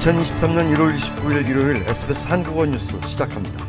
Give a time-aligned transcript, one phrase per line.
[0.00, 3.66] 2023년 1월 29일 일요일 SBS 한국어 뉴스 시작합니다.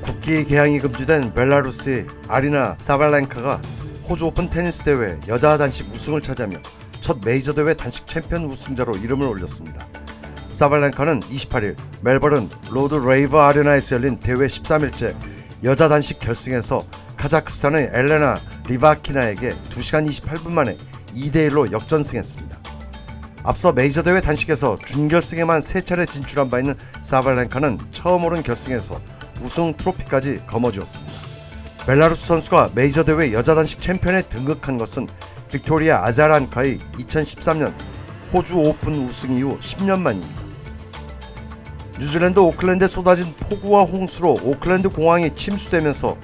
[0.00, 3.62] 국기 게양이 금지된 벨라루스의 아리나 사발랭카가
[4.08, 6.58] 호주 오픈 테니스 대회 여자 단식 우승을 차지하며
[7.00, 9.86] 첫 메이저 대회 단식 챔피언 우승자로 이름을 올렸습니다.
[10.50, 15.14] 사발랭카는 28일 멜버른 로드 레이버 아레나에서 열린 대회 13일째
[15.62, 16.84] 여자 단식 결승에서
[17.16, 20.76] 카자흐스탄의 엘레나 리바키나에게 2시간 28분 만에
[21.14, 22.71] 2대1로 역전승했습니다.
[23.44, 29.00] 앞서 메이저 대회 단식에서 준결승에만 세 차례 진출한 바 있는 사발랭카는 처음 오른 결승에서
[29.42, 31.12] 우승 트로피까지 거머쥐었습니다.
[31.86, 35.08] 벨라루스 선수가 메이저 대회 여자 단식 챔피언에 등극한 것은
[35.50, 37.74] 빅토리아 아자렌카의 2013년
[38.32, 40.42] 호주 오픈 우승 이후 10년 만입니다.
[41.98, 46.16] 뉴질랜드 오클랜드에 쏟아진 폭우와 홍수로 오클랜드 공항이 침수되면서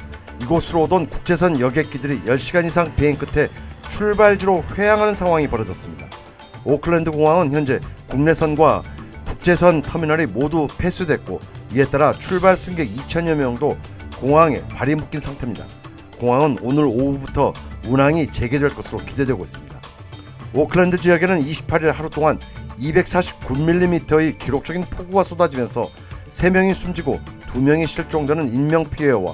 [0.42, 3.48] 이곳으로 오던 국제선 여객기들이 10시간 이상 비행 끝에
[3.88, 6.08] 출발지로 회항하는 상황이 벌어졌습니다.
[6.68, 8.82] 오클랜드 공항은 현재 국내선과
[9.24, 11.40] 국제선 터미널이 모두 폐쇄됐고
[11.74, 13.78] 이에 따라 출발 승객 2천여 명도
[14.20, 15.64] 공항에 발이 묶인 상태입니다.
[16.18, 17.54] 공항은 오늘 오후부터
[17.86, 19.80] 운항이 재개될 것으로 기대되고 있습니다.
[20.52, 22.38] 오클랜드 지역에는 28일 하루 동안
[22.78, 25.88] 249mm의 기록적인 폭우가 쏟아지면서
[26.30, 29.32] 3명이 숨지고 2명이 실종되는 인명피해와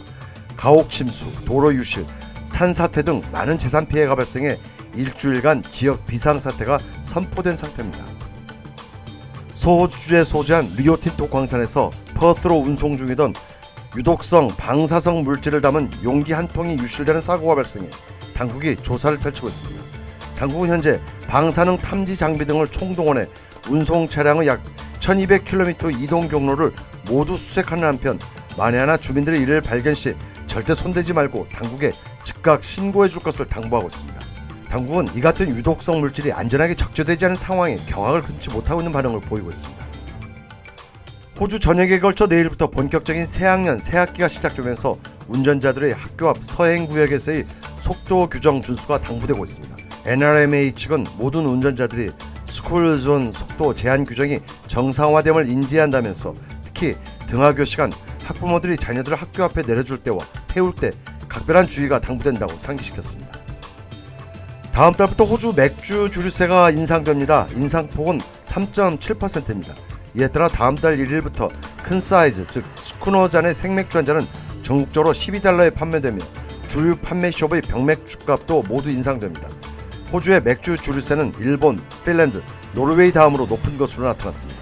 [0.56, 2.06] 가옥 침수, 도로 유실,
[2.46, 4.56] 산사태 등 많은 재산 피해가 발생해
[4.96, 8.04] 일주일간 지역 비상사태가 선포된 상태입니다.
[9.54, 13.34] 서호주주에 소재한 리오틴토 광산에서 퍼스로 운송 중이던
[13.96, 17.88] 유독성 방사성 물질을 담은 용기 한 통이 유실되는 사고가 발생해
[18.34, 19.82] 당국이 조사를 펼치고 있습니다.
[20.36, 23.26] 당국은 현재 방사능 탐지 장비 등을 총동원해
[23.68, 24.60] 운송 차량의 약
[24.98, 26.72] 1200km 이동 경로를
[27.06, 28.18] 모두 수색하는 한편
[28.56, 30.14] 만에 하나 주민들이 이를 발견 시
[30.46, 34.33] 절대 손대지 말고 당국에 즉각 신고해 줄 것을 당부하고 있습니다.
[34.74, 39.48] 당국은 이 같은 유독성 물질이 안전하게 적재되지 않은 상황에 경악을 금치 못하고 있는 반응을 보이고
[39.48, 39.86] 있습니다.
[41.38, 44.98] 호주 전역에 걸쳐 내일부터 본격적인 새학년 새학기가 시작되면서
[45.28, 47.44] 운전자들의 학교 앞 서행 구역에서의
[47.76, 49.76] 속도 규정 준수가 당부되고 있습니다.
[50.06, 52.10] NRMA 측은 모든 운전자들이
[52.44, 56.34] 스쿨존 속도 제한 규정이 정상화됨을 인지한다면서
[56.64, 56.96] 특히
[57.28, 57.92] 등하교 시간
[58.24, 60.18] 학부모들이 자녀들을 학교 앞에 내려줄 때와
[60.48, 60.90] 태울 때
[61.28, 63.53] 각별한 주의가 당부된다고 상기시켰습니다.
[64.74, 67.46] 다음 달부터 호주 맥주 주류세가 인상됩니다.
[67.52, 69.72] 인상폭은 3.7%입니다.
[70.16, 71.48] 이에 따라 다음 달 1일부터
[71.84, 74.26] 큰 사이즈 즉 스쿠너 잔의 생맥주 한 잔은
[74.64, 76.24] 전국적으로 12달러에 판매되며
[76.66, 79.48] 주류 판매숍의 병맥주 값도 모두 인상됩니다.
[80.12, 82.42] 호주의 맥주 주류세는 일본, 핀란드,
[82.74, 84.60] 노르웨이 다음으로 높은 것으로 나타났습니다.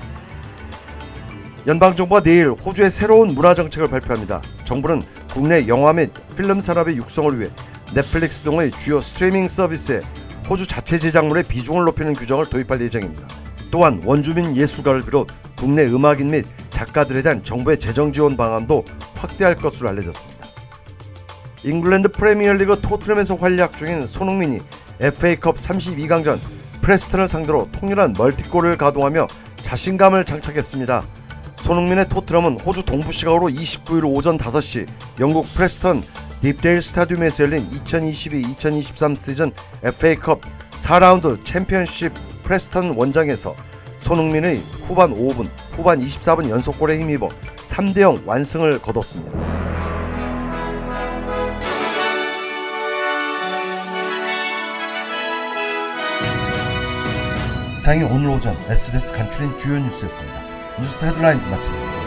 [1.67, 4.43] 연방정부가 내일 호주의 새로운 문화정책을 발표합니다.
[4.65, 5.03] 정부는
[5.33, 7.51] 국내 영화 및 필름 산업의 육성을 위해
[7.95, 10.01] 넷플릭스 등의 주요 스트리밍 서비스에
[10.49, 13.29] 호주 자체 제작물의 비중을 높이는 규정을 도입할 예정입니다.
[13.71, 19.91] 또한 원주민 예술가를 비롯 국내 음악인 및 작가들에 대한 정부의 재정 지원 방안도 확대할 것으로
[19.91, 20.47] 알려졌습니다.
[21.65, 24.61] 잉글랜드 프리미어리그 토트넘에서 활약 중인 손흥민이
[25.01, 26.39] FA컵 32강전
[26.81, 29.29] 프레스턴을 상대로 통렬한 멀티골을 가동하며
[29.61, 31.05] 자신감을 장착했습니다.
[31.57, 34.89] 손흥민의 토트넘은 호주 동부 시각으로 29일 오전 5시
[35.21, 36.03] 영국 프레스턴
[36.43, 39.53] 딥데일 스타디움에서 열린 2022-2023 시즌
[39.85, 40.41] FA컵
[40.73, 43.55] 4라운드 챔피언십 프레스턴 원정에서
[43.99, 44.57] 손흥민의
[44.89, 49.31] 후반 5분, 후반 24분 연속골에 힘입어 3대0 완승을 거뒀습니다.
[57.79, 60.41] 상이 오늘 오전 SBS 간추린 주요 뉴스였습니다.
[60.79, 62.02] 뉴스 헤드라인즈 마칩니다.